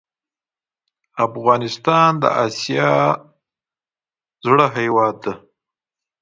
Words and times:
افغانستان 1.27 2.09
د 2.21 2.25
اسیا 2.45 2.91
زړه 4.45 4.65
هیواد 4.77 5.15
ده 5.23 5.33